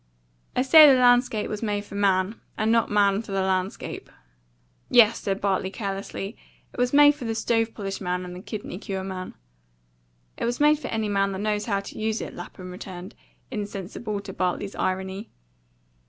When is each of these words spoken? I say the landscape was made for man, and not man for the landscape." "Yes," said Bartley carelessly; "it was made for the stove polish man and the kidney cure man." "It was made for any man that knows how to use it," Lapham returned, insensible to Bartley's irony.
I 0.55 0.63
say 0.63 0.87
the 0.87 0.99
landscape 0.99 1.47
was 1.47 1.61
made 1.61 1.85
for 1.85 1.93
man, 1.93 2.41
and 2.57 2.71
not 2.71 2.89
man 2.89 3.21
for 3.21 3.33
the 3.33 3.41
landscape." 3.43 4.09
"Yes," 4.89 5.19
said 5.19 5.39
Bartley 5.39 5.69
carelessly; 5.69 6.35
"it 6.73 6.79
was 6.79 6.91
made 6.91 7.13
for 7.13 7.25
the 7.25 7.35
stove 7.35 7.75
polish 7.75 8.01
man 8.01 8.25
and 8.25 8.35
the 8.35 8.41
kidney 8.41 8.79
cure 8.79 9.03
man." 9.03 9.35
"It 10.37 10.45
was 10.45 10.59
made 10.59 10.79
for 10.79 10.87
any 10.87 11.07
man 11.07 11.33
that 11.33 11.41
knows 11.41 11.67
how 11.67 11.81
to 11.81 11.99
use 11.99 12.19
it," 12.19 12.33
Lapham 12.33 12.71
returned, 12.71 13.13
insensible 13.51 14.19
to 14.21 14.33
Bartley's 14.33 14.73
irony. 14.73 15.29